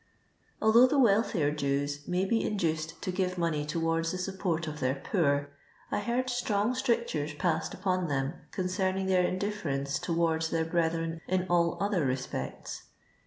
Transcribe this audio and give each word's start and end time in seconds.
Although 0.63 0.87
the 0.87 0.97
wealthier 0.97 1.51
Jews 1.51 2.07
may 2.07 2.25
be 2.25 2.43
induced 2.43 2.99
to 3.03 3.11
give 3.11 3.37
money 3.37 3.63
towards 3.63 4.11
the 4.11 4.17
support 4.17 4.65
of 4.67 4.79
their 4.79 4.95
poor, 4.95 5.49
I 5.91 5.99
heard 5.99 6.27
strong 6.27 6.73
strictures 6.73 7.35
passed 7.35 7.75
upon 7.75 8.07
them 8.07 8.33
con 8.51 8.65
cerning 8.65 9.05
their 9.05 9.23
indifference 9.23 9.99
towards 9.99 10.49
their 10.49 10.65
brethren 10.65 11.21
in 11.27 11.45
all 11.47 11.77
other 11.79 12.03
respects. 12.03 12.85